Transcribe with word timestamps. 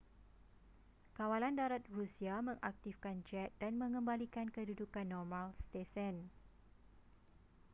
kawalan 1.17 1.53
darat 1.59 1.83
rusia 1.97 2.35
mengaktifkan 2.47 3.17
jet 3.29 3.49
dan 3.61 3.73
mengembalikan 3.81 4.47
kedudukan 4.55 5.05
normal 5.13 5.47
stesen 5.69 6.15